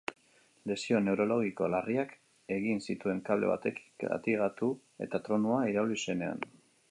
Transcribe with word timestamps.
Lesio 0.69 1.01
neurologiko 1.07 1.67
larriak 1.73 2.15
egin 2.55 2.81
zituen 2.87 3.21
kable 3.29 3.51
batekin 3.53 3.93
katigatu 4.05 4.73
eta 5.07 5.23
tronua 5.29 5.63
irauli 5.75 6.01
zenean. 6.07 6.43